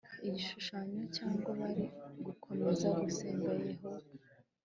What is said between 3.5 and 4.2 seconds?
yehova